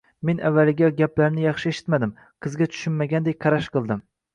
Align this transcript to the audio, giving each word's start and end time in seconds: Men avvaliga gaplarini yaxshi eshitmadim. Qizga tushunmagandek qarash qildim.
Men 0.27 0.39
avvaliga 0.49 0.89
gaplarini 1.01 1.45
yaxshi 1.45 1.75
eshitmadim. 1.75 2.17
Qizga 2.47 2.73
tushunmagandek 2.75 3.43
qarash 3.47 3.75
qildim. 3.79 4.07